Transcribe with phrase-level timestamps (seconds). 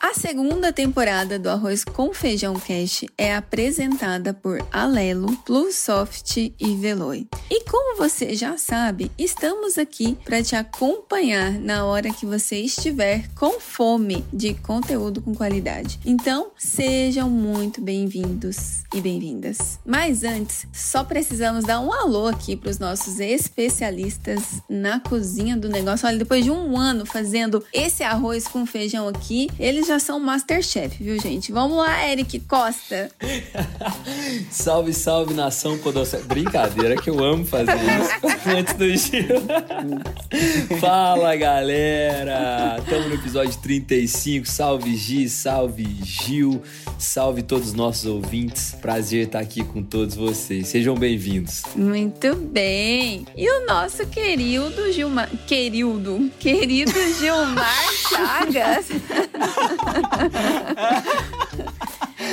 [0.00, 7.26] A segunda temporada do Arroz com Feijão Cash é apresentada por Alelo, Plusoft e Veloy.
[7.50, 13.28] E como você já sabe, estamos aqui para te acompanhar na hora que você estiver
[13.34, 15.98] com fome de conteúdo com qualidade.
[16.06, 19.80] Então, sejam muito bem-vindos e bem-vindas.
[19.84, 25.68] Mas antes, só precisamos dar um alô aqui para os nossos especialistas na cozinha do
[25.68, 26.06] negócio.
[26.06, 31.02] Olha, depois de um ano fazendo esse arroz com feijão aqui, eles já são Masterchef,
[31.02, 31.50] viu, gente?
[31.50, 33.10] Vamos lá, Eric Costa.
[34.50, 36.18] salve, salve, nação Podocé.
[36.18, 40.78] Brincadeira que eu amo fazer isso antes do Gil.
[40.78, 42.76] Fala, galera!
[42.80, 44.46] Estamos no episódio 35.
[44.46, 46.62] Salve, Gi, salve, Gil.
[46.98, 48.76] Salve todos os nossos ouvintes.
[48.82, 50.68] Prazer estar aqui com todos vocês.
[50.68, 51.62] Sejam bem-vindos.
[51.74, 53.26] Muito bem.
[53.34, 55.30] E o nosso querido Gilmar...
[55.46, 56.30] Querido.
[56.38, 58.86] Querido Gilmar Chagas.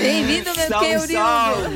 [0.02, 1.14] Bem-vindo, meu salve, querido!
[1.14, 1.76] Salve.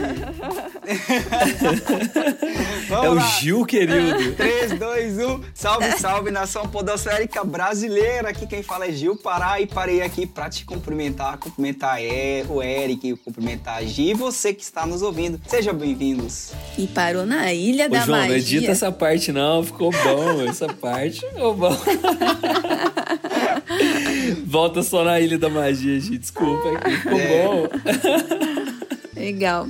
[3.06, 4.34] é o Gil, querido.
[4.36, 5.42] 3, 2, 1.
[5.54, 8.30] Salve, salve, nação podosférica brasileira.
[8.30, 12.00] Aqui quem fala é Gil Pará e parei aqui para te cumprimentar, cumprimentar
[12.50, 15.40] o Eric, cumprimentar a Gi e você que está nos ouvindo.
[15.48, 16.52] Sejam bem-vindos.
[16.78, 18.34] E parou na Ilha Ô, da João, Magia.
[18.34, 20.44] não edita essa parte não, ficou bom.
[20.48, 21.76] Essa parte ficou bom.
[24.50, 26.18] Volta só na Ilha da Magia, gente.
[26.18, 27.44] Desculpa, aqui ficou é.
[27.46, 27.68] bom.
[29.16, 29.68] Legal.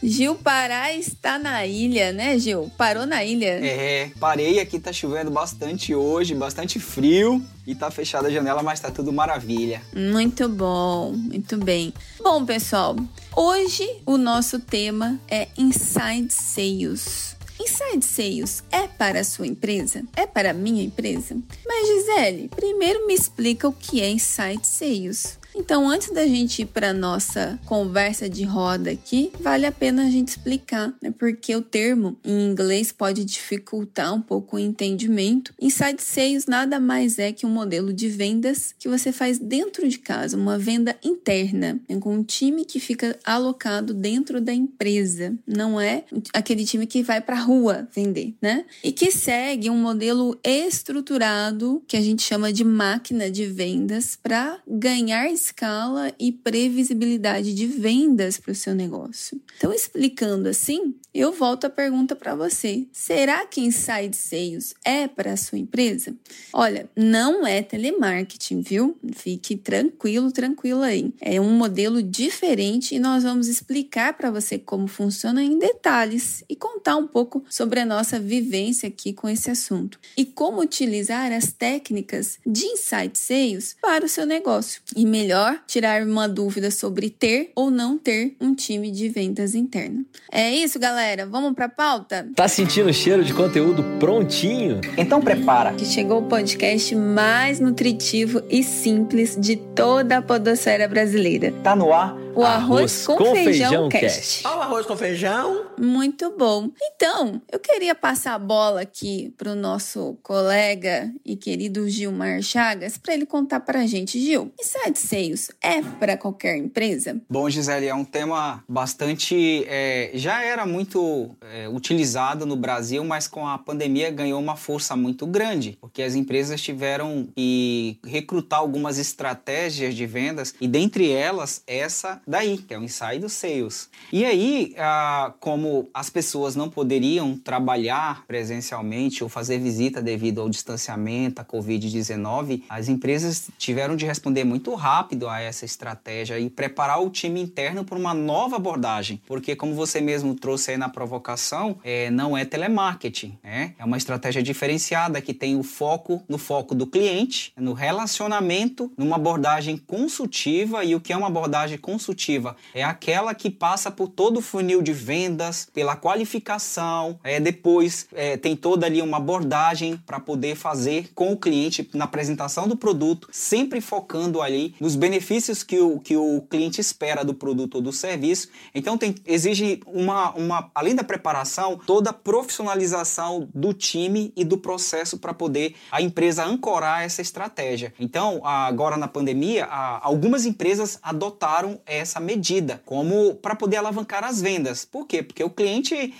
[0.00, 2.70] Gil Pará está na ilha, né, Gil?
[2.78, 3.58] Parou na ilha.
[3.66, 8.78] É, parei aqui, tá chovendo bastante hoje, bastante frio e tá fechada a janela, mas
[8.78, 9.82] tá tudo maravilha.
[9.92, 11.92] Muito bom, muito bem.
[12.22, 12.94] Bom, pessoal,
[13.34, 17.35] hoje o nosso tema é Inside Sales.
[17.58, 20.02] Inside Sales é para a sua empresa?
[20.14, 21.36] É para a minha empresa?
[21.66, 25.38] Mas Gisele, primeiro me explica o que é Inside Sales.
[25.58, 30.10] Então, antes da gente ir para nossa conversa de roda aqui, vale a pena a
[30.10, 31.12] gente explicar, né?
[31.18, 35.54] Porque o termo em inglês pode dificultar um pouco o entendimento.
[35.60, 39.98] Inside Sales nada mais é que um modelo de vendas que você faz dentro de
[39.98, 41.98] casa, uma venda interna, né?
[42.00, 45.34] com um time que fica alocado dentro da empresa.
[45.46, 48.66] Não é aquele time que vai para a rua vender, né?
[48.84, 54.58] E que segue um modelo estruturado que a gente chama de máquina de vendas para
[54.68, 59.40] ganhar escala e previsibilidade de vendas para o seu negócio.
[59.56, 65.32] Então, explicando assim, eu volto a pergunta para você: será que Inside Sales é para
[65.32, 66.14] a sua empresa?
[66.52, 68.96] Olha, não é telemarketing, viu?
[69.14, 71.12] Fique tranquilo, tranquilo aí.
[71.20, 76.56] É um modelo diferente e nós vamos explicar para você como funciona em detalhes e
[76.56, 81.52] contar um pouco sobre a nossa vivência aqui com esse assunto e como utilizar as
[81.52, 87.10] técnicas de Inside Sales para o seu negócio e melhor melhor tirar uma dúvida sobre
[87.10, 90.04] ter ou não ter um time de vendas interno.
[90.32, 91.26] É isso, galera.
[91.26, 92.26] Vamos para a pauta?
[92.34, 94.80] Tá sentindo o cheiro de conteúdo prontinho?
[94.96, 95.72] Então prepara.
[95.74, 101.52] Que chegou o podcast mais nutritivo e simples de toda a podosfera brasileira.
[101.62, 104.02] Tá no ar o arroz, arroz com, com, feijão, feijão cast.
[104.02, 104.46] cast.
[104.46, 105.65] Olha o arroz com feijão.
[105.78, 106.70] Muito bom.
[106.82, 112.96] Então, eu queria passar a bola aqui para o nosso colega e querido Gilmar Chagas
[112.96, 114.18] para ele contar para a gente.
[114.18, 117.20] Gil, inside sales é para qualquer empresa?
[117.28, 119.64] Bom, Gisele, é um tema bastante.
[119.68, 124.96] É, já era muito é, utilizado no Brasil, mas com a pandemia ganhou uma força
[124.96, 131.62] muito grande, porque as empresas tiveram que recrutar algumas estratégias de vendas e dentre elas
[131.66, 133.90] essa daí, que é o inside sales.
[134.12, 140.48] E aí, ah, como as pessoas não poderiam trabalhar presencialmente ou fazer visita devido ao
[140.48, 147.02] distanciamento, à Covid-19, as empresas tiveram de responder muito rápido a essa estratégia e preparar
[147.02, 149.20] o time interno para uma nova abordagem.
[149.26, 153.74] Porque, como você mesmo trouxe aí na provocação, é, não é telemarketing, né?
[153.78, 159.16] é uma estratégia diferenciada que tem o foco no foco do cliente, no relacionamento, numa
[159.16, 160.84] abordagem consultiva.
[160.84, 162.56] E o que é uma abordagem consultiva?
[162.74, 168.36] é aquela que passa por todo o funil de vendas, pela qualificação, é, depois é,
[168.36, 173.28] tem toda ali uma abordagem para poder fazer com o cliente na apresentação do produto,
[173.32, 177.92] sempre focando ali nos benefícios que o, que o cliente espera do produto ou do
[177.92, 178.48] serviço.
[178.74, 184.58] Então tem, exige uma, uma, além da preparação, toda a profissionalização do time e do
[184.58, 187.92] processo para poder a empresa ancorar essa estratégia.
[187.98, 194.84] Então, agora na pandemia, algumas empresas adotaram essa medida como para poder alavancar as vendas.
[194.84, 195.22] Por quê?
[195.22, 196.14] Porque o cliente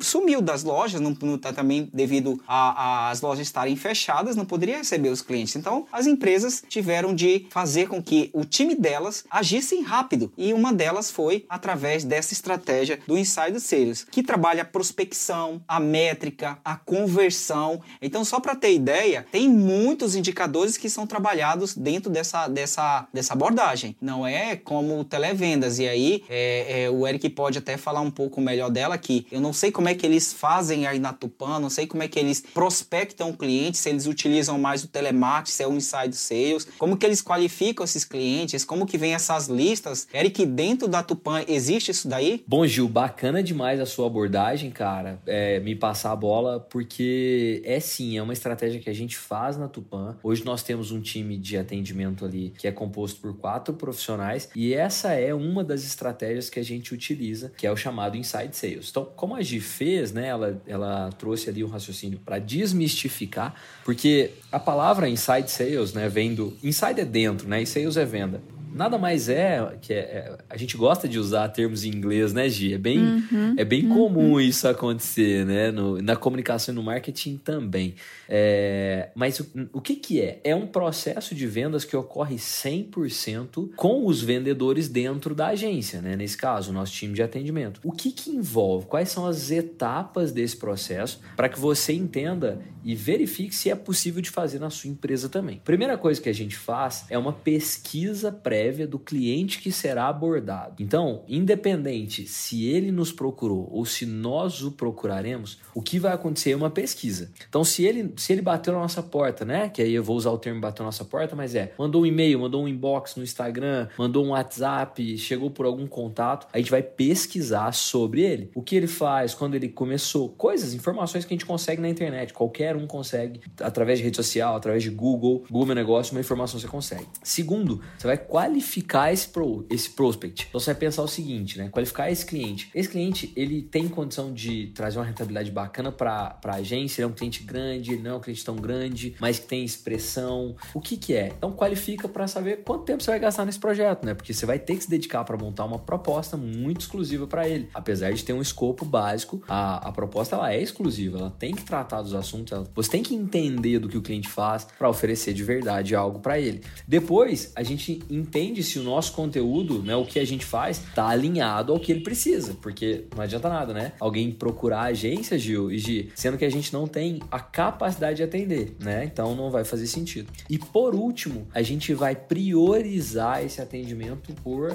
[0.00, 5.08] sumiu das lojas, não, não tá também devido às lojas estarem fechadas, não poderia receber
[5.08, 5.56] os clientes.
[5.56, 10.32] Então, as empresas tiveram de fazer com que o time delas agissem rápido.
[10.36, 15.80] E uma delas foi através dessa estratégia do Inside Sales, que trabalha a prospecção, a
[15.80, 17.80] métrica, a conversão.
[18.00, 23.32] Então, só para ter ideia, tem muitos indicadores que são trabalhados dentro dessa, dessa, dessa
[23.32, 23.96] abordagem.
[24.00, 25.78] Não é como televendas.
[25.78, 29.26] E aí, é, é, o Eric pode até falar um pouco melhor dela aqui.
[29.30, 32.08] Eu não sei como é que eles fazem aí na Tupan, não sei como é
[32.08, 36.14] que eles prospectam o cliente, se eles utilizam mais o telemarketing, se é o inside
[36.14, 40.08] sales, como que eles qualificam esses clientes, como que vem essas listas.
[40.12, 42.42] Eric, dentro da Tupan existe isso daí?
[42.46, 45.20] Bom, Gil, bacana demais a sua abordagem, cara.
[45.26, 49.56] É, me passar a bola, porque é sim, é uma estratégia que a gente faz
[49.56, 50.16] na Tupan.
[50.22, 54.74] Hoje nós temos um time de atendimento ali que é composto por quatro profissionais e
[54.74, 58.88] essa é uma das estratégias que a gente utiliza, que é o chamado Inside Sales.
[58.90, 63.54] Então, como a Gi fez, né, ela, ela trouxe ali um raciocínio para desmistificar,
[63.84, 66.56] porque a palavra Inside Sales, né, vem do...
[66.62, 68.40] Inside é dentro, né, e Sales é venda
[68.72, 72.48] nada mais é que é, é, a gente gosta de usar termos em inglês, né,
[72.48, 72.74] Gi?
[72.74, 73.94] É bem, uhum, é bem uhum.
[73.94, 75.70] comum isso acontecer, né?
[75.70, 77.94] No, na comunicação e no marketing também.
[78.28, 80.40] É, mas o, o que, que é?
[80.44, 86.16] É um processo de vendas que ocorre 100% com os vendedores dentro da agência, né?
[86.16, 87.80] Nesse caso, o nosso time de atendimento.
[87.82, 88.86] O que, que envolve?
[88.86, 94.22] Quais são as etapas desse processo para que você entenda e verifique se é possível
[94.22, 95.60] de fazer na sua empresa também?
[95.64, 100.06] Primeira coisa que a gente faz é uma pesquisa prévia prévia do cliente que será
[100.06, 100.74] abordado.
[100.80, 106.50] Então, independente se ele nos procurou ou se nós o procuraremos, o que vai acontecer
[106.50, 107.30] é uma pesquisa.
[107.48, 109.70] Então, se ele, se ele bateu na nossa porta, né?
[109.70, 112.06] Que aí eu vou usar o termo bateu na nossa porta, mas é, mandou um
[112.06, 116.70] e-mail, mandou um inbox no Instagram, mandou um WhatsApp, chegou por algum contato, a gente
[116.70, 118.50] vai pesquisar sobre ele.
[118.54, 122.34] O que ele faz, quando ele começou, coisas, informações que a gente consegue na internet,
[122.34, 126.68] qualquer um consegue, através de rede social, através de Google, Google Negócio, uma informação você
[126.68, 127.06] consegue.
[127.22, 130.46] Segundo, você vai qualificar esse, pro, esse prospect.
[130.48, 131.68] Então você vai pensar o seguinte, né?
[131.68, 132.70] Qualificar esse cliente.
[132.74, 137.12] Esse cliente, ele tem condição de trazer uma rentabilidade bacana para a agência, ele é
[137.12, 140.56] um cliente grande, ele não é um cliente tão grande, mas que tem expressão.
[140.74, 141.32] O que que é?
[141.36, 144.14] Então qualifica para saber quanto tempo você vai gastar nesse projeto, né?
[144.14, 147.68] Porque você vai ter que se dedicar para montar uma proposta muito exclusiva para ele.
[147.74, 151.62] Apesar de ter um escopo básico, a, a proposta ela é exclusiva, ela tem que
[151.62, 155.32] tratar dos assuntos, ela, você tem que entender do que o cliente faz para oferecer
[155.32, 156.62] de verdade algo para ele.
[156.86, 160.82] Depois, a gente entende entende se o nosso conteúdo, né, o que a gente faz,
[160.94, 163.92] tá alinhado ao que ele precisa, porque não adianta nada, né?
[164.00, 168.16] Alguém procurar a agência, Gil e Gi, sendo que a gente não tem a capacidade
[168.16, 169.04] de atender, né?
[169.04, 170.32] Então não vai fazer sentido.
[170.48, 174.74] E por último, a gente vai priorizar esse atendimento por,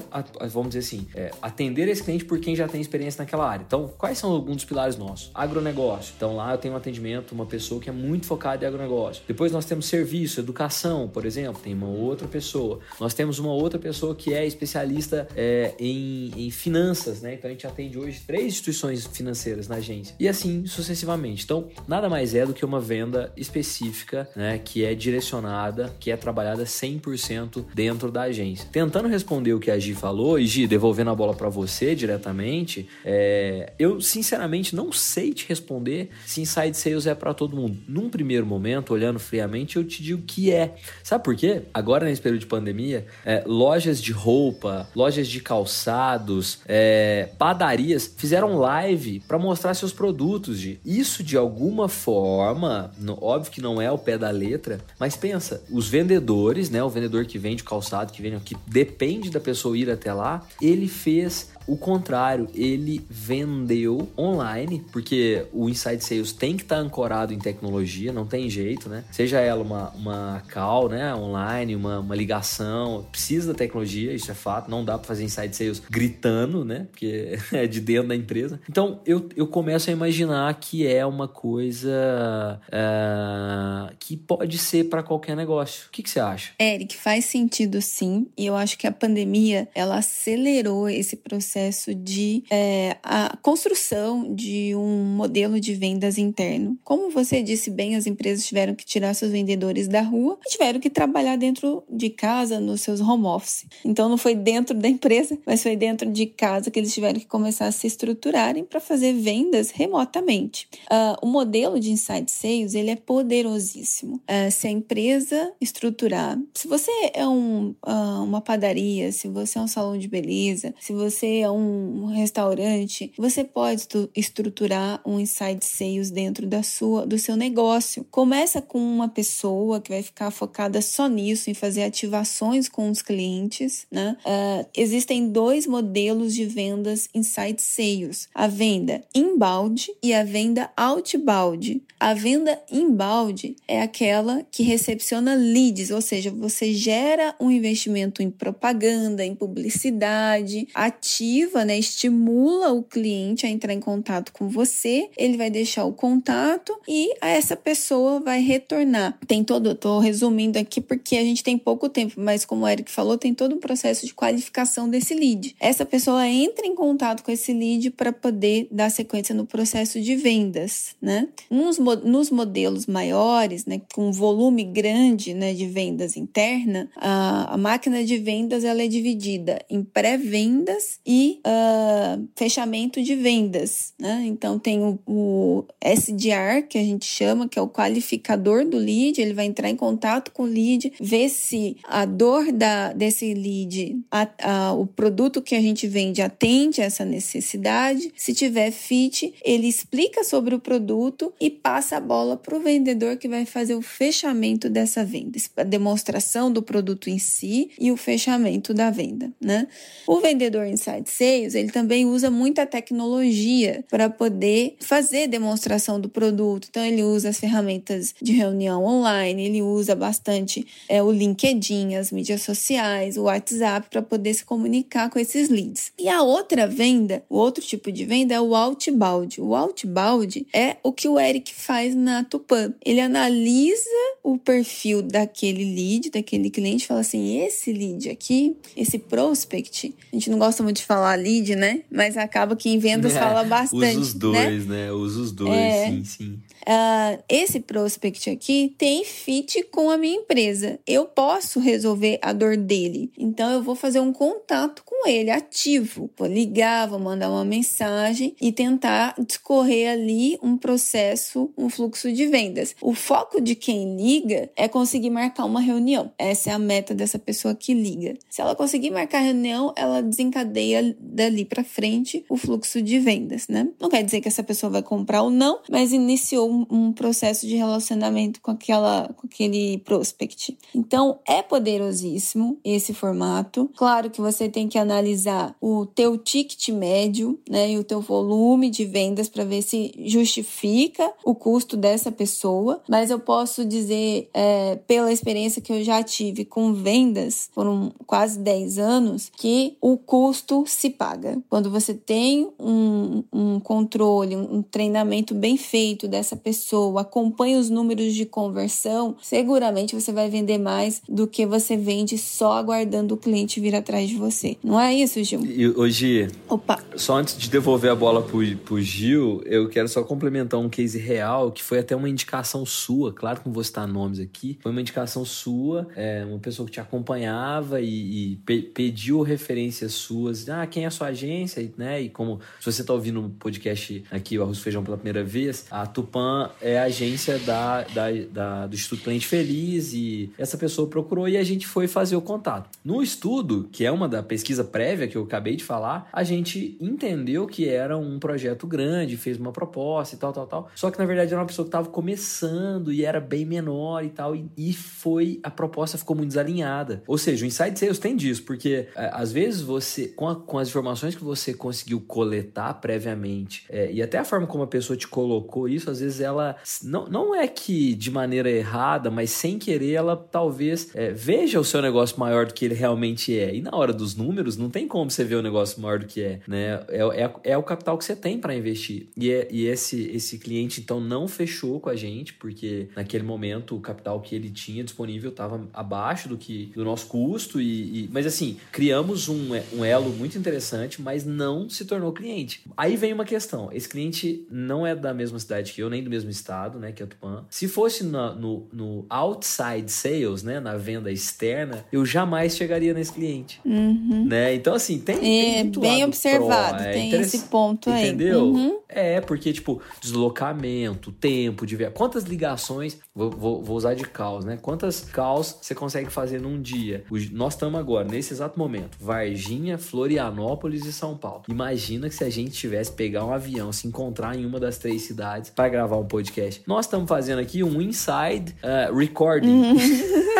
[0.51, 3.63] vamos dizer assim, é, atender esse cliente por quem já tem experiência naquela área.
[3.65, 5.31] Então, quais são alguns dos pilares nossos?
[5.33, 6.13] Agronegócio.
[6.15, 9.23] Então lá eu tenho um atendimento, uma pessoa que é muito focada em agronegócio.
[9.27, 12.79] Depois nós temos serviço, educação, por exemplo, tem uma outra pessoa.
[12.99, 17.33] Nós temos uma outra pessoa que é especialista é, em, em, finanças, né?
[17.33, 21.43] Então a gente atende hoje três instituições financeiras na agência e assim sucessivamente.
[21.43, 24.59] Então nada mais é do que uma venda específica, né?
[24.63, 28.67] Que é direcionada, que é trabalhada 100% dentro da agência.
[28.71, 32.87] Tentando responder o que a Gi falou e Gi devolvendo a bola para você diretamente,
[33.03, 37.77] é, eu sinceramente não sei te responder se inside sales é para todo mundo.
[37.87, 40.75] Num primeiro momento, olhando friamente, eu te digo que é.
[41.03, 41.63] Sabe por quê?
[41.73, 48.57] Agora nesse período de pandemia, é, lojas de roupa, lojas de calçados, é, padarias fizeram
[48.57, 50.59] live para mostrar seus produtos.
[50.59, 55.15] De isso de alguma forma, no, óbvio que não é o pé da letra, mas
[55.15, 59.77] pensa, os vendedores, né, o vendedor que vende calçado, que vende, que depende da pessoa
[59.77, 66.55] ir até lá, ele fez o contrário, ele vendeu online, porque o Inside Sales tem
[66.55, 69.03] que estar tá ancorado em tecnologia, não tem jeito, né?
[69.11, 74.35] Seja ela uma, uma call, né, online, uma, uma ligação, precisa da tecnologia, isso é
[74.35, 76.87] fato, não dá para fazer Inside Sales gritando, né?
[76.91, 78.59] Porque é de dentro da empresa.
[78.69, 85.01] Então, eu, eu começo a imaginar que é uma coisa é, que pode ser para
[85.01, 85.87] qualquer negócio.
[85.87, 86.53] O que, que você acha?
[86.59, 91.54] Eric, faz sentido sim, e eu acho que a pandemia, ela acelerou esse processo
[91.97, 96.77] de é, a construção de um modelo de vendas interno.
[96.83, 100.79] Como você disse bem, as empresas tiveram que tirar seus vendedores da rua e tiveram
[100.79, 103.65] que trabalhar dentro de casa, nos seus home office.
[103.83, 107.25] Então não foi dentro da empresa, mas foi dentro de casa que eles tiveram que
[107.25, 110.67] começar a se estruturarem para fazer vendas remotamente.
[110.85, 114.21] Uh, o modelo de inside sales ele é poderosíssimo.
[114.29, 119.61] Uh, se a empresa estruturar, se você é um, uh, uma padaria, se você é
[119.61, 126.47] um salão de beleza, se você um restaurante, você pode estruturar um inside sales dentro
[126.47, 128.05] da sua, do seu negócio.
[128.11, 133.01] Começa com uma pessoa que vai ficar focada só nisso, em fazer ativações com os
[133.01, 133.85] clientes.
[133.91, 134.17] Né?
[134.25, 141.81] Uh, existem dois modelos de vendas inside sales: a venda inbound e a venda outbound.
[141.99, 148.29] A venda inbound é aquela que recepciona leads, ou seja, você gera um investimento em
[148.29, 151.34] propaganda, em publicidade, ativa,
[151.65, 156.77] né, estimula o cliente a entrar em contato com você, ele vai deixar o contato
[156.87, 159.17] e essa pessoa vai retornar.
[159.27, 162.67] Tem todo, eu tô resumindo aqui porque a gente tem pouco tempo, mas como o
[162.67, 165.55] Eric falou, tem todo um processo de qualificação desse lead.
[165.59, 170.15] Essa pessoa entra em contato com esse lead para poder dar sequência no processo de
[170.15, 171.27] vendas, né?
[171.49, 178.03] Nos, nos modelos maiores, né, com volume grande, né, de vendas interna, a, a máquina
[178.03, 184.23] de vendas ela é dividida em pré-vendas e uh, fechamento de vendas, né?
[184.25, 189.19] Então tem o, o SDR que a gente chama, que é o qualificador do lead,
[189.19, 193.99] ele vai entrar em contato com o lead, ver se a dor da, desse lead,
[194.11, 198.11] a, a, o produto que a gente vende atende essa necessidade.
[198.15, 203.17] Se tiver fit, ele explica sobre o produto e passa a bola para o vendedor
[203.17, 207.97] que vai fazer o fechamento dessa venda, a demonstração do produto em si e o
[207.97, 209.67] fechamento da venda, né?
[210.07, 210.65] O vendedor
[211.05, 216.67] Inside Sales, ele também usa muita tecnologia para poder fazer demonstração do produto.
[216.69, 222.11] Então ele usa as ferramentas de reunião online, ele usa bastante é, o LinkedIn, as
[222.11, 225.91] mídias sociais, o WhatsApp para poder se comunicar com esses leads.
[225.97, 229.41] E a outra venda, o outro tipo de venda é o outbound.
[229.41, 232.73] O outbound é o que o Eric faz na Tupan.
[232.83, 233.89] Ele analisa
[234.25, 240.31] o perfil daquele lead, daquele cliente, fala assim: esse lead aqui, esse prospect, a gente
[240.31, 241.83] não gosta muito de falar lead, né?
[241.91, 243.97] Mas acaba que em vendas é, fala bastante.
[243.97, 244.85] Usa os dois, né?
[244.87, 244.91] né?
[244.91, 246.39] Usa os dois, é, sim, sim.
[246.65, 250.79] Uh, esse prospect aqui tem fit com a minha empresa.
[250.85, 253.11] Eu posso resolver a dor dele.
[253.17, 256.09] Então eu vou fazer um contato com ele ativo.
[256.17, 262.25] Vou ligar, vou mandar uma mensagem e tentar discorrer ali um processo, um fluxo de
[262.25, 262.75] vendas.
[262.81, 266.11] O foco de quem liga é conseguir marcar uma reunião.
[266.17, 268.15] Essa é a meta dessa pessoa que liga.
[268.29, 273.67] Se ela conseguir marcar reunião, ela desencadeia dali para frente o fluxo de vendas, né?
[273.79, 277.55] Não quer dizer que essa pessoa vai comprar ou não, mas iniciou um, processo de
[277.55, 280.57] relacionamento com, aquela, com aquele prospect.
[280.73, 283.69] Então, é poderosíssimo esse formato.
[283.75, 288.69] Claro que você tem que analisar o teu ticket médio, né, e o teu volume
[288.69, 292.81] de vendas para ver se justifica o custo dessa pessoa.
[292.87, 298.39] Mas eu posso dizer, é, pela experiência que eu já tive com vendas, foram quase
[298.39, 301.37] 10 anos, que o custo se paga.
[301.49, 308.13] Quando você tem um, um controle, um treinamento bem feito dessa pessoa, acompanha os números
[308.13, 313.59] de conversão, seguramente você vai vender mais do que você vende só aguardando o cliente
[313.59, 314.55] vir atrás de você.
[314.63, 315.43] Não é isso, Gil?
[315.43, 316.77] E hoje, Opa.
[316.95, 320.99] só antes de devolver a bola pro, pro Gil, eu quero só complementar um case
[320.99, 324.71] real que foi até uma indicação sua, claro que não vou citar nomes aqui, foi
[324.71, 330.47] uma indicação sua, é, uma pessoa que te acompanhava e, e pe pediu referências suas,
[330.47, 332.01] ah, quem é a sua agência, né?
[332.01, 335.23] E como se você tá ouvindo o um podcast aqui, o Arroz Feijão pela primeira
[335.23, 340.57] vez, a Tupan é a agência da, da, da, do Instituto Cliente Feliz e essa
[340.57, 342.69] pessoa procurou e a gente foi fazer o contato.
[342.83, 346.77] No estudo, que é uma da pesquisa prévia que eu acabei de falar, a gente
[346.79, 350.69] entendeu que era um projeto grande, fez uma proposta e tal, tal, tal.
[350.75, 354.09] Só que na verdade era uma pessoa que estava começando e era bem menor e
[354.09, 354.35] tal.
[354.35, 357.03] E, e foi, a proposta ficou muito desalinhada.
[357.07, 360.57] Ou seja, o Inside Sales tem disso, porque é, às vezes você, com, a, com
[360.57, 364.97] as informações que você conseguiu coletar previamente, é, e até a forma como a pessoa
[364.97, 369.57] te colocou isso, às vezes ela, não, não é que de maneira errada, mas sem
[369.57, 373.55] querer, ela talvez é, veja o seu negócio maior do que ele realmente é.
[373.55, 376.21] E na hora dos números, não tem como você ver o negócio maior do que
[376.21, 376.83] é, né?
[376.89, 379.07] É, é, é o capital que você tem para investir.
[379.15, 383.75] E, é, e esse, esse cliente, então, não fechou com a gente, porque naquele momento
[383.75, 387.61] o capital que ele tinha disponível estava abaixo do que do nosso custo.
[387.61, 392.61] E, e, mas assim, criamos um, um elo muito interessante, mas não se tornou cliente.
[392.75, 396.09] Aí vem uma questão: esse cliente não é da mesma cidade que eu, nem do
[396.09, 396.91] mesmo estado, né?
[396.91, 397.45] Que é o Tupã.
[397.49, 400.59] Se fosse no, no, no outside sales, né?
[400.59, 403.59] Na venda externa, eu jamais chegaria nesse cliente.
[403.65, 404.25] Uhum.
[404.25, 404.55] Né?
[404.55, 405.15] Então, assim, tem.
[405.17, 408.07] É, tem bem observado, é tem esse ponto aí.
[408.07, 408.45] Entendeu?
[408.45, 408.79] Uhum.
[408.87, 411.91] É, porque, tipo, deslocamento, tempo de ver.
[411.91, 414.57] Quantas ligações, vou, vou, vou, usar de caos, né?
[414.61, 417.03] Quantas caos você consegue fazer num dia?
[417.31, 421.43] Nós estamos agora, nesse exato momento, Varginha, Florianópolis e São Paulo.
[421.49, 425.01] Imagina que se a gente tivesse pegar um avião, se encontrar em uma das três
[425.01, 426.61] cidades para gravar um podcast.
[426.67, 429.49] Nós estamos fazendo aqui um inside uh, recording.
[429.49, 429.75] Uhum.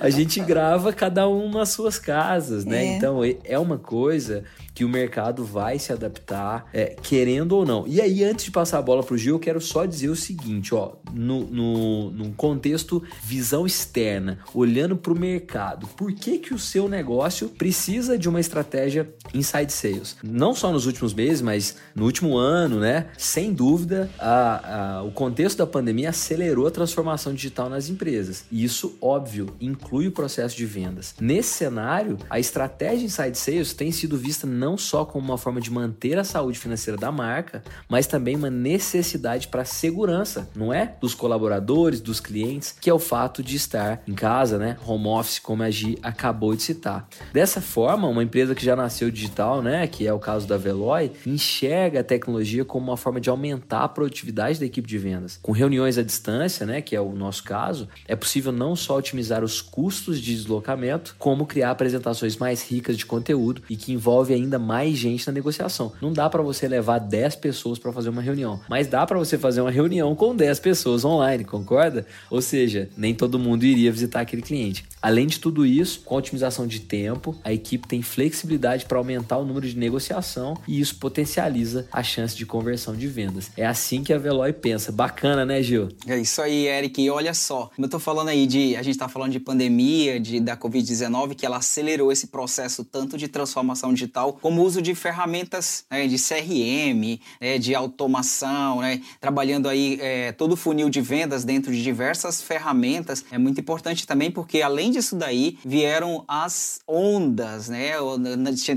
[0.00, 2.84] a gente grava cada um nas suas casas, né?
[2.84, 2.96] É.
[2.96, 7.86] Então é uma coisa que o mercado vai se adaptar, é, querendo ou não.
[7.86, 10.16] E aí, antes de passar a bola para o Gil, eu quero só dizer o
[10.16, 16.54] seguinte: ó, no, no, no contexto visão externa, olhando para o mercado, por que, que
[16.54, 20.16] o seu negócio precisa de uma estratégia inside sales?
[20.22, 23.08] Não só nos últimos meses, mas no último ano, né?
[23.16, 28.44] Sem dúvida, a, a, o contexto da pandemia acelerou a transformação digital nas empresas.
[28.50, 31.14] E isso, óbvio, inclui o processo de vendas.
[31.20, 35.70] Nesse cenário, a estratégia inside sales tem sido vista não só como uma forma de
[35.70, 40.94] manter a saúde financeira da marca, mas também uma necessidade para segurança, não é?
[41.00, 44.76] Dos colaboradores, dos clientes, que é o fato de estar em casa, né?
[44.86, 47.08] Home office, como a Gi acabou de citar.
[47.32, 49.86] Dessa forma, uma empresa que já nasceu digital, né?
[49.86, 53.88] Que é o caso da Veloy, enxerga a tecnologia como uma forma de aumentar a
[53.88, 55.38] produtividade da equipe de vendas.
[55.42, 56.80] Com reuniões à distância, né?
[56.80, 61.46] Que é o nosso caso, é possível não só otimizar os custos de deslocamento, como
[61.46, 65.92] criar apresentações mais ricas de conteúdo e que envolve ainda mais gente na negociação.
[66.00, 69.38] Não dá para você levar 10 pessoas para fazer uma reunião, mas dá para você
[69.38, 72.06] fazer uma reunião com 10 pessoas online, concorda?
[72.30, 74.84] Ou seja, nem todo mundo iria visitar aquele cliente.
[75.02, 79.38] Além de tudo isso, com a otimização de tempo, a equipe tem flexibilidade para aumentar
[79.38, 83.50] o número de negociação e isso potencializa a chance de conversão de vendas.
[83.56, 84.92] É assim que a Veloy pensa.
[84.92, 85.88] Bacana, né, Gil?
[86.06, 87.00] É isso aí, Eric.
[87.00, 88.76] E olha só, eu tô falando aí de.
[88.76, 93.16] A gente tá falando de pandemia, de, da Covid-19, que ela acelerou esse processo tanto
[93.16, 99.68] de transformação digital como uso de ferramentas né, de CRM, né, de automação, né, trabalhando
[99.68, 103.24] aí é, todo o funil de vendas dentro de diversas ferramentas.
[103.30, 107.92] É muito importante também porque além além disso daí, vieram as ondas, né?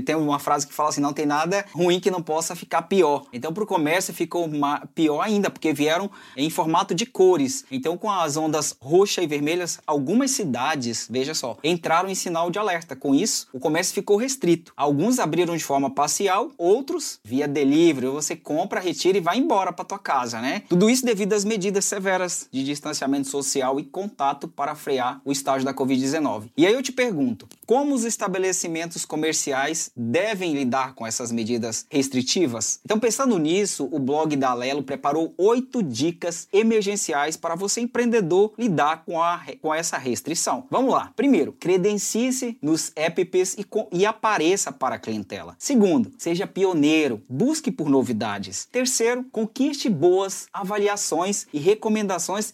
[0.04, 3.24] Tem uma frase que fala assim: não tem nada ruim que não possa ficar pior.
[3.32, 4.48] Então, para o comércio ficou
[4.94, 7.64] pior ainda, porque vieram em formato de cores.
[7.70, 12.58] Então, com as ondas roxa e vermelhas, algumas cidades, veja só, entraram em sinal de
[12.58, 12.94] alerta.
[12.94, 14.72] Com isso, o comércio ficou restrito.
[14.76, 18.08] Alguns abriram de forma parcial, outros via delivery.
[18.08, 20.62] Você compra, retira e vai embora para tua casa, né?
[20.68, 25.64] Tudo isso devido às medidas severas de distanciamento social e contato para frear o estágio
[25.64, 26.50] da Covid-19.
[26.56, 32.80] E aí eu te pergunto, como os estabelecimentos comerciais devem lidar com essas medidas restritivas?
[32.84, 39.04] Então, pensando nisso, o blog da Alelo preparou oito dicas emergenciais para você, empreendedor, lidar
[39.04, 40.66] com, a, com essa restrição.
[40.68, 41.12] Vamos lá.
[41.14, 45.54] Primeiro, credencie-se nos apps e, e apareça para a clientela.
[45.60, 48.66] Segundo, seja pioneiro, busque por novidades.
[48.72, 51.83] Terceiro, conquiste boas avaliações e recomendações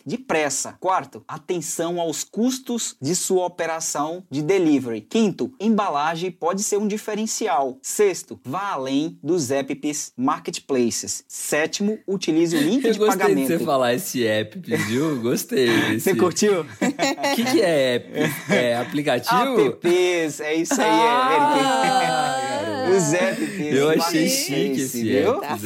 [0.04, 0.76] depressa.
[0.80, 5.00] Quarto, atenção aos custos de sua operação de delivery.
[5.00, 7.78] Quinto, embalagem pode ser um diferencial.
[7.82, 11.24] Sexto, vá além dos apps marketplaces.
[11.28, 13.20] Sétimo, utilize o link Eu de pagamento.
[13.20, 15.20] Eu gostei de você falar esse app, viu?
[15.20, 15.68] Gostei.
[15.90, 16.00] Desse...
[16.00, 16.62] Você curtiu?
[16.62, 16.66] O
[17.34, 18.52] que, que é app?
[18.52, 19.60] É aplicativo?
[19.60, 22.40] Apps, é isso aí, ah,
[22.86, 22.96] Eric.
[22.96, 23.60] Os apps.
[23.60, 25.40] Eu achei chique esse viu?
[25.40, 25.56] Tá?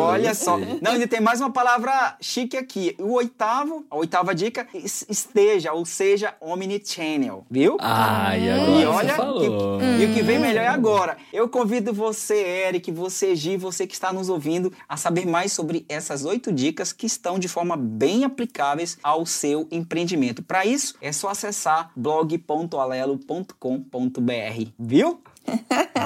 [0.00, 0.58] Olha só.
[0.58, 2.95] Não, ainda tem mais uma palavra chique aqui.
[2.98, 7.76] O oitavo, a oitava dica, esteja, ou seja, omnichannel, viu?
[7.80, 9.78] Ah, e agora e olha, você falou.
[9.78, 11.16] Que, e o que vem melhor é agora.
[11.32, 15.84] Eu convido você, Eric, você, Gi, você que está nos ouvindo, a saber mais sobre
[15.88, 20.42] essas oito dicas que estão de forma bem aplicáveis ao seu empreendimento.
[20.42, 25.20] Para isso, é só acessar blog.alelo.com.br, viu?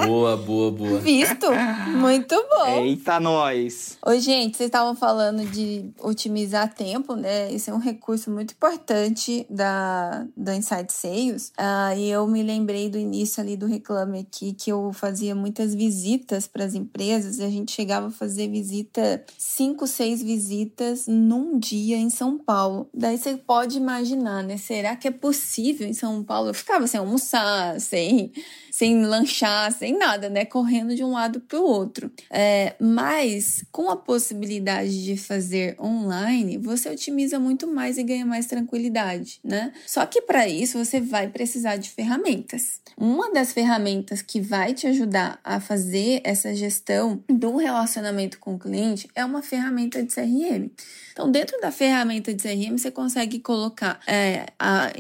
[0.07, 1.01] Boa, boa, boa.
[1.01, 1.47] Visto?
[1.89, 2.85] Muito bom.
[2.85, 3.99] Eita, nós!
[4.05, 7.53] Oi, gente, vocês estavam falando de otimizar tempo, né?
[7.53, 11.53] Esse é um recurso muito importante da, da Insight Sales.
[11.57, 15.75] Ah, e eu me lembrei do início ali do Reclame Aqui, que eu fazia muitas
[15.75, 21.59] visitas para as empresas e a gente chegava a fazer visita, cinco, seis visitas num
[21.59, 22.89] dia em São Paulo.
[22.93, 24.57] Daí você pode imaginar, né?
[24.57, 26.51] Será que é possível em São Paulo?
[26.51, 28.33] Eu ficava sem almoçar, sem
[28.71, 30.45] sem lanchar, sem nada, né?
[30.45, 32.11] Correndo de um lado para o outro.
[32.31, 38.47] É, mas com a possibilidade de fazer online, você otimiza muito mais e ganha mais
[38.47, 39.73] tranquilidade, né?
[39.87, 42.81] Só que para isso você vai precisar de ferramentas.
[42.97, 48.59] Uma das ferramentas que vai te ajudar a fazer essa gestão do relacionamento com o
[48.59, 50.71] cliente é uma ferramenta de CRM.
[51.13, 54.91] Então, dentro da ferramenta de CRM, você consegue colocar, é, a,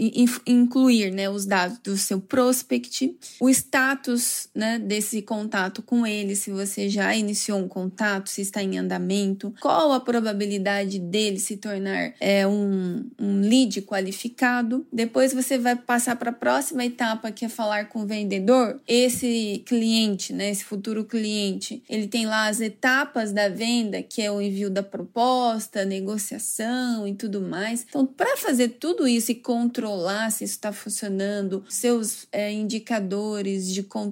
[0.47, 4.20] incluir né, os dados do seu prospect, o status
[4.55, 9.55] né, desse contato com ele, se você já iniciou um contato, se está em andamento,
[9.61, 14.87] qual a probabilidade dele se tornar é, um, um lead qualificado.
[14.93, 18.81] Depois você vai passar para a próxima etapa, que é falar com o vendedor.
[18.87, 24.31] Esse cliente, né, esse futuro cliente, ele tem lá as etapas da venda, que é
[24.31, 27.87] o envio da proposta, negociação e tudo mais.
[27.89, 33.83] Então, para fazer tudo isso e controlar se isso está funcionando, seus é, indicadores de
[33.83, 34.10] controle,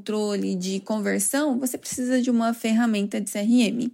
[0.58, 3.90] de conversão, você precisa de uma ferramenta de CRM.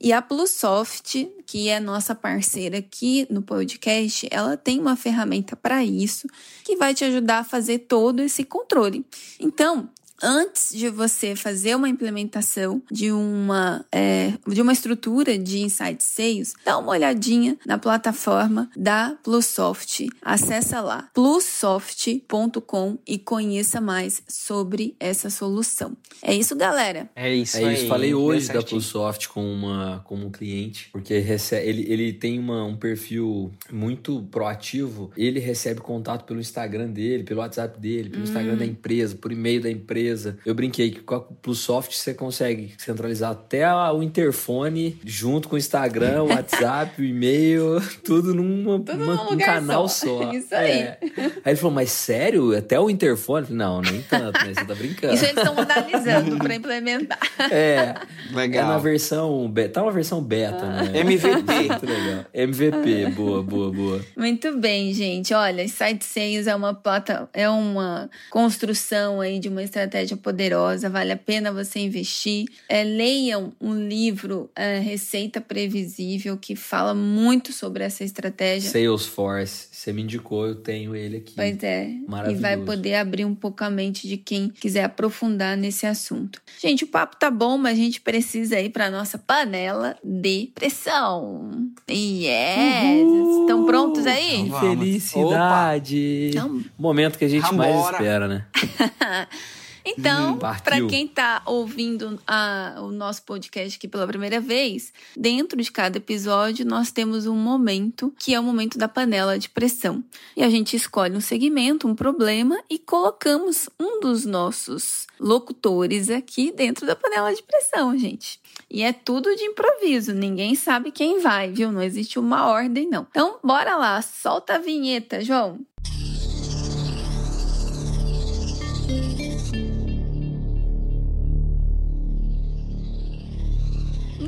[0.00, 5.84] E a Plusoft, que é nossa parceira aqui no podcast, ela tem uma ferramenta para
[5.84, 6.28] isso
[6.64, 9.04] que vai te ajudar a fazer todo esse controle.
[9.40, 9.88] Então,
[10.22, 16.54] antes de você fazer uma implementação de uma, é, de uma estrutura de Insight Sales,
[16.64, 20.06] dá uma olhadinha na plataforma da Plusoft.
[20.22, 25.96] Acesse lá plussoft.com e conheça mais sobre essa solução.
[26.22, 27.08] É isso, galera.
[27.14, 27.82] É isso é isso.
[27.82, 27.88] Aí.
[27.88, 32.64] Falei hoje da Plusoft com, uma, com um cliente, porque recebe, ele, ele tem uma,
[32.64, 35.10] um perfil muito proativo.
[35.16, 38.24] Ele recebe contato pelo Instagram dele, pelo WhatsApp dele, pelo hum.
[38.26, 40.38] Instagram da empresa, por e-mail da empresa empresa.
[40.44, 45.58] Eu brinquei que com a Plusoft você consegue centralizar até o interfone junto com o
[45.58, 50.06] Instagram, o WhatsApp, o e-mail, tudo numa, tudo uma, num, canal só.
[50.06, 50.32] só.
[50.32, 50.70] Isso aí.
[50.70, 50.98] É.
[51.44, 52.56] Aí ele falou, mas sério?
[52.56, 53.46] Até o interfone?
[53.50, 54.54] Não, nem tanto, né?
[54.54, 55.14] Você tá brincando.
[55.14, 57.18] Isso eles estão analisando para implementar.
[57.50, 57.94] É.
[58.32, 58.64] Legal.
[58.64, 59.52] É na versão.
[59.72, 60.82] Tá uma versão beta, ah.
[60.82, 61.00] né?
[61.00, 61.52] MVP.
[61.52, 62.24] Muito legal.
[62.32, 64.00] MVP, boa, boa, boa.
[64.16, 65.34] Muito bem, gente.
[65.34, 70.88] Olha, Site Sales é uma plata, é uma construção aí de uma estratégia estratégia poderosa,
[70.88, 72.46] vale a pena você investir.
[72.68, 78.70] É, leiam um livro, é, Receita Previsível, que fala muito sobre essa estratégia.
[78.70, 81.34] Salesforce, você me indicou, eu tenho ele aqui.
[81.34, 81.90] Pois é,
[82.30, 86.40] e vai poder abrir um pouco a mente de quem quiser aprofundar nesse assunto.
[86.60, 91.50] Gente, o papo tá bom, mas a gente precisa ir para nossa panela de pressão.
[91.90, 93.02] Yes!
[93.02, 93.40] Uhul.
[93.42, 94.50] Estão prontos aí?
[94.60, 96.30] Felicidade!
[96.30, 97.72] Então, Momento que a gente Vambora.
[97.72, 98.46] mais espera, né?
[99.96, 105.60] Então, hum, para quem está ouvindo a, o nosso podcast aqui pela primeira vez, dentro
[105.62, 110.04] de cada episódio nós temos um momento que é o momento da panela de pressão.
[110.36, 116.52] E a gente escolhe um segmento, um problema e colocamos um dos nossos locutores aqui
[116.52, 118.40] dentro da panela de pressão, gente.
[118.70, 121.72] E é tudo de improviso, ninguém sabe quem vai, viu?
[121.72, 123.06] Não existe uma ordem, não.
[123.08, 125.58] Então, bora lá, solta a vinheta, João.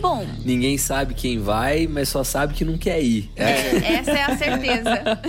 [0.00, 0.26] Bom.
[0.44, 3.30] Ninguém sabe quem vai, mas só sabe que não quer ir.
[3.36, 4.90] É, essa é a certeza.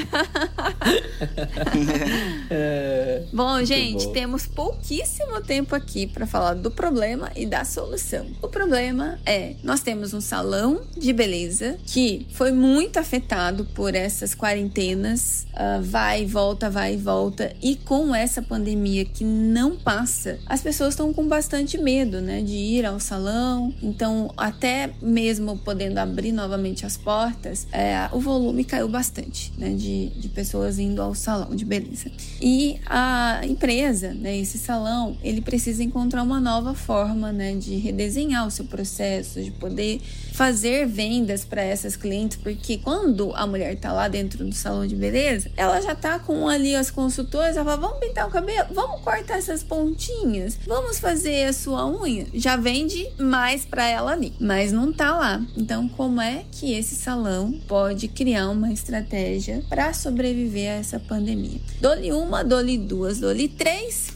[2.50, 4.14] é, bom, gente, bom.
[4.14, 8.28] temos pouquíssimo tempo aqui para falar do problema e da solução.
[8.42, 14.34] O problema é: nós temos um salão de beleza que foi muito afetado por essas
[14.34, 20.40] quarentenas, uh, vai e volta, vai e volta, e com essa pandemia que não passa,
[20.46, 23.74] as pessoas estão com bastante medo, né, de ir ao salão.
[23.82, 29.70] Então, a até mesmo podendo abrir novamente as portas, é, o volume caiu bastante, né,
[29.70, 32.12] de, de pessoas indo ao salão de beleza.
[32.40, 38.46] E a empresa, né, esse salão, ele precisa encontrar uma nova forma, né, de redesenhar
[38.46, 40.00] o seu processo, de poder
[40.32, 44.96] fazer vendas para essas clientes, porque quando a mulher tá lá dentro do salão de
[44.96, 49.02] beleza, ela já tá com ali as consultoras, ela fala: "Vamos pintar o cabelo, vamos
[49.02, 52.28] cortar essas pontinhas, vamos fazer a sua unha".
[52.34, 55.42] Já vende mais para ela ali mas não tá lá.
[55.56, 61.58] Então, como é que esse salão pode criar uma estratégia para sobreviver a essa pandemia?
[61.80, 64.10] Dole uma, dole duas, dole três.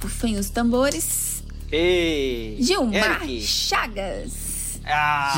[0.00, 1.42] Rufem os tambores.
[1.72, 3.42] Ei, Gilmar Eric.
[3.42, 4.47] Chagas.
[4.90, 5.32] Ah,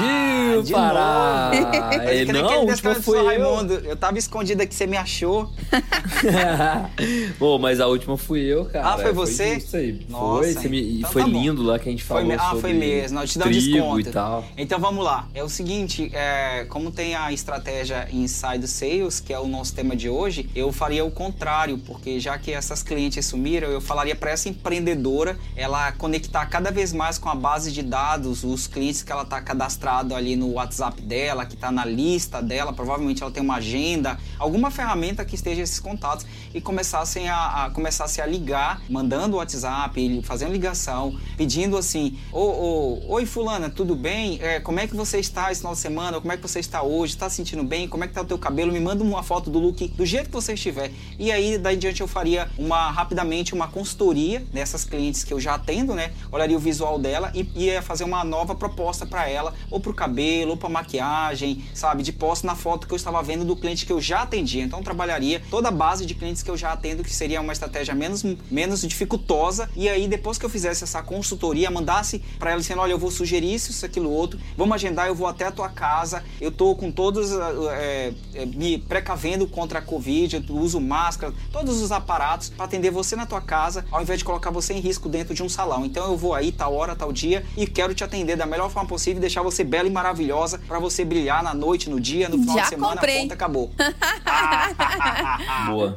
[0.53, 1.51] Gil de Pará!
[1.53, 3.27] É, não, que a última São eu.
[3.27, 3.75] Raimundo.
[3.75, 5.51] Eu tava escondido aqui, você me achou.
[7.39, 8.95] Pô, mas a última fui eu, cara.
[8.95, 9.55] Ah, foi você?
[9.55, 10.07] justo aí.
[10.09, 12.29] Nossa, foi, você me- e então foi tá lindo lá que a gente Foi falou
[12.29, 13.19] me- ah, foi mesmo.
[13.19, 14.01] Nós te damos desconto.
[14.09, 14.45] e tal.
[14.57, 15.27] Então vamos lá.
[15.35, 19.97] É o seguinte, é, como tem a estratégia Inside Sales, que é o nosso tema
[19.97, 24.31] de hoje, eu faria o contrário, porque já que essas clientes sumiram, eu falaria para
[24.31, 29.11] essa empreendedora ela conectar cada vez mais com a base de dados, os clientes que
[29.13, 33.43] ela está cadastrado ali no WhatsApp dela, que está na lista dela, provavelmente ela tem
[33.43, 38.83] uma agenda, alguma ferramenta que esteja esses contatos e começassem a, a começasse a ligar,
[38.89, 44.39] mandando WhatsApp, fazendo ligação, pedindo assim, ô, oi fulana, tudo bem?
[44.41, 46.21] É, como é que você está esse final de semana?
[46.21, 47.15] Como é que você está hoje?
[47.15, 47.89] Está se sentindo bem?
[47.89, 48.73] Como é que tá o teu cabelo?
[48.73, 50.91] Me manda uma foto do look do jeito que você estiver.
[51.19, 55.41] E aí, daí em diante eu faria uma rapidamente uma consultoria nessas clientes que eu
[55.41, 56.13] já atendo, né?
[56.31, 60.53] Olharia o visual dela e ia fazer uma nova proposta para ela, ou pro cabelo,
[60.53, 62.03] ou pra maquiagem, sabe?
[62.03, 64.63] De posse na foto que eu estava vendo do cliente que eu já atendia.
[64.63, 67.95] Então trabalharia toda a base de clientes que eu já atendo, que seria uma estratégia
[67.95, 69.71] menos, menos dificultosa.
[69.77, 73.11] E aí, depois que eu fizesse essa consultoria, mandasse para ela dizendo: olha, eu vou
[73.11, 76.75] sugerir isso, isso, aquilo, outro, vamos agendar, eu vou até a tua casa, eu tô
[76.75, 77.31] com todos
[77.73, 78.13] é,
[78.55, 83.27] me precavendo contra a Covid, eu uso máscara, todos os aparatos para atender você na
[83.27, 85.85] tua casa, ao invés de colocar você em risco dentro de um salão.
[85.85, 88.89] Então eu vou aí, tal hora, tal dia, e quero te atender da melhor forma
[88.89, 92.39] possível e deixar você bela e maravilhosa para você brilhar na noite, no dia, no
[92.39, 93.17] final Já de semana, comprei.
[93.17, 93.71] a conta acabou.
[95.67, 95.97] Boa.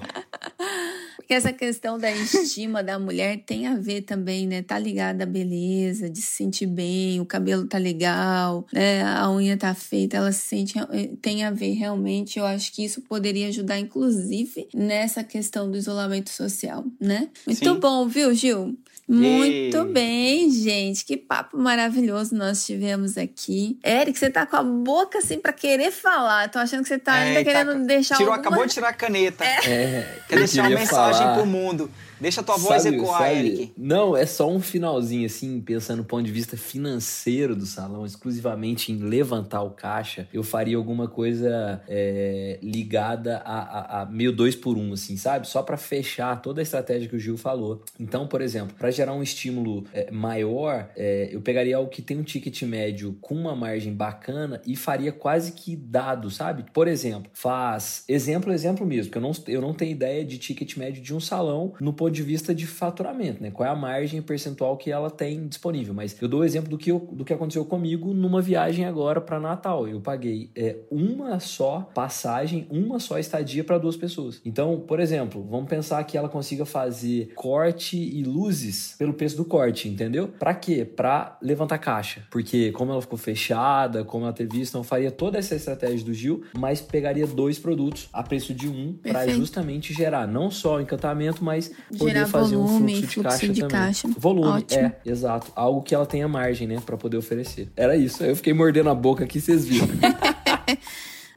[1.16, 4.62] Porque essa questão da estima da mulher tem a ver também, né?
[4.62, 9.02] Tá ligada à beleza, de se sentir bem, o cabelo tá legal, né?
[9.04, 10.74] A unha tá feita, ela se sente.
[11.22, 12.40] Tem a ver realmente.
[12.40, 17.30] Eu acho que isso poderia ajudar, inclusive, nessa questão do isolamento social, né?
[17.48, 17.80] Muito Sim.
[17.80, 18.78] bom, viu, Gil?
[19.08, 19.86] Muito Ei.
[19.92, 21.04] bem, gente.
[21.04, 23.78] Que papo maravilhoso nós tivemos aqui.
[23.84, 26.50] Eric, você tá com a boca assim pra querer falar.
[26.50, 28.48] Tô achando que você tá ainda É, querendo tá- deixar tirou, alguma...
[28.50, 29.44] Acabou de tirar a caneta.
[29.44, 31.92] É, Quer deixar uma mensagem falar- pro mundo.
[32.24, 33.74] Deixa a tua voz Sabe- ecoar, sabe- Eric.
[33.78, 38.92] Não, é só um finalzinho, assim, pensando do ponto de vista financeiro do salão, exclusivamente
[38.92, 43.60] em levantar o caixa, eu faria alguma coisa é, ligada a,
[44.00, 45.48] a- a meio dois por um, assim, sabe?
[45.48, 47.84] Só para fechar toda a estratégia que o Gil falou.
[48.00, 52.18] Então, por exemplo, para gerar um estímulo é, maior, é, eu pegaria algo que tem
[52.18, 56.64] um ticket médio com uma margem bacana e faria quase que dado, sabe?
[56.74, 60.78] Por exemplo, faz exemplo, exemplo mesmo, que eu não, eu não tenho ideia de ticket
[60.78, 63.50] médio de um salão no ponto de vista de faturamento, né?
[63.52, 65.94] Qual é a margem percentual que ela tem disponível.
[65.94, 69.20] Mas eu dou o exemplo do que, eu- do que aconteceu comigo numa viagem agora
[69.20, 69.88] para Natal.
[69.88, 74.40] Eu paguei é, uma só passagem, uma só estadia para duas pessoas.
[74.46, 79.46] Então, por exemplo, vamos pensar que ela consiga fazer corte e luzes pelo preço do
[79.46, 80.28] corte, entendeu?
[80.28, 80.86] Para quê?
[80.86, 82.22] Para levantar caixa.
[82.30, 86.14] Porque como ela ficou fechada, como ela teve visto, não faria toda essa estratégia do
[86.14, 90.82] Gil, mas pegaria dois produtos a preço de um para justamente gerar não só o
[90.82, 93.78] encantamento, mas poder Gerar fazer um volume, fluxo de fluxo caixa de também.
[93.78, 94.08] caixa.
[94.18, 94.82] Volume, Ótimo.
[94.82, 95.52] é, exato.
[95.56, 97.70] Algo que ela tenha margem, né, para poder oferecer.
[97.76, 98.24] Era isso.
[98.24, 99.88] Eu fiquei mordendo a boca aqui, vocês viram.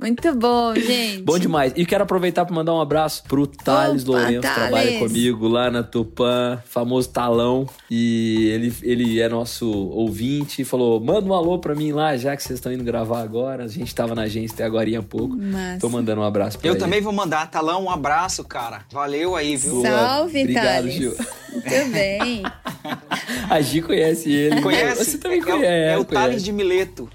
[0.01, 1.23] Muito bom, gente.
[1.23, 1.73] Bom demais.
[1.75, 4.99] E quero aproveitar para mandar um abraço pro Thales Opa, Lourenço, que trabalha Thales.
[4.99, 7.67] comigo lá na Tupã, famoso talão.
[7.91, 12.37] E ele, ele é nosso ouvinte e falou: manda um alô pra mim lá, já
[12.37, 13.65] que vocês estão indo gravar agora.
[13.65, 15.35] A gente tava na agência até agora há pouco.
[15.37, 15.81] Massa.
[15.81, 16.81] Tô mandando um abraço pra Eu ele.
[16.81, 18.83] também vou mandar, Talão, um abraço, cara.
[18.93, 19.77] Valeu aí, viu?
[19.83, 19.89] Boa.
[19.89, 20.95] Salve, Obrigado, Thales.
[20.95, 21.17] Gil.
[21.53, 22.43] Muito bem.
[23.49, 24.61] A Gi conhece ele.
[24.61, 25.05] Conhece?
[25.05, 25.65] Você também é, o- conhece.
[25.67, 26.27] é o conhece.
[26.27, 27.09] Thales de Mileto.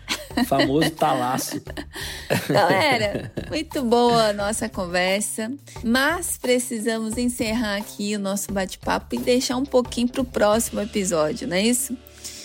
[0.45, 1.61] Famoso talaço.
[2.49, 5.51] Galera, muito boa a nossa conversa,
[5.83, 11.47] mas precisamos encerrar aqui o nosso bate-papo e deixar um pouquinho para o próximo episódio,
[11.47, 11.97] não é isso?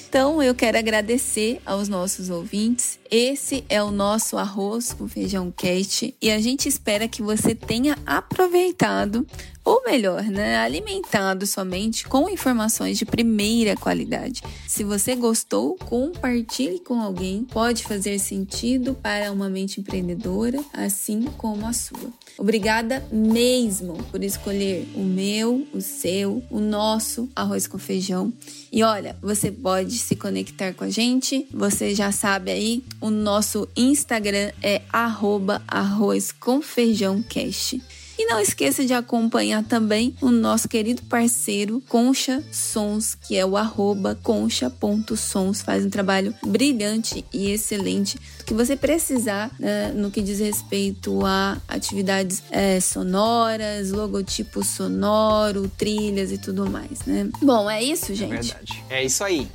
[0.09, 2.99] Então eu quero agradecer aos nossos ouvintes.
[3.11, 7.99] Esse é o nosso arroz com feijão cast e a gente espera que você tenha
[8.07, 9.27] aproveitado,
[9.65, 14.43] ou melhor, né, alimentado somente com informações de primeira qualidade.
[14.67, 17.45] Se você gostou, compartilhe com alguém.
[17.45, 22.13] Pode fazer sentido para uma mente empreendedora, assim como a sua.
[22.39, 28.33] Obrigada mesmo por escolher o meu, o seu, o nosso arroz com feijão.
[28.71, 31.47] E olha, você pode se conectar com a gente.
[31.51, 37.81] Você já sabe aí, o nosso Instagram é arroba arroz com feijão cast.
[38.19, 43.59] E não esqueça de acompanhar também o nosso querido parceiro Concha Sons, que é o
[43.59, 45.61] arroba concha.sons.
[45.61, 51.59] Faz um trabalho brilhante e excelente que você precisar né, no que diz respeito a
[51.67, 57.29] atividades é, sonoras, logotipo sonoro, trilhas e tudo mais, né?
[57.43, 58.33] Bom, é isso, gente.
[58.33, 58.85] É verdade.
[58.89, 59.49] É isso aí.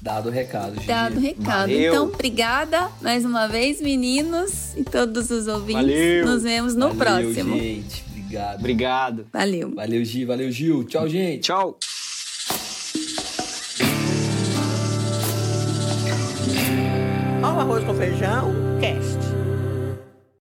[0.00, 0.86] Dado o recado, gente.
[0.86, 1.68] Dado o recado.
[1.68, 1.92] Valeu.
[1.92, 5.74] Então, obrigada mais uma vez, meninos e todos os ouvintes.
[5.82, 6.26] Valeu.
[6.26, 7.58] Nos vemos no Valeu, próximo.
[7.58, 8.04] gente.
[8.10, 8.58] Obrigado.
[8.58, 9.26] Obrigado.
[9.32, 9.74] Valeu.
[9.74, 10.24] Valeu, Gi.
[10.24, 10.84] Valeu, Gil.
[10.84, 11.42] Tchau, gente.
[11.42, 11.78] Tchau.
[17.68, 19.07] Arroz com feijão, cast.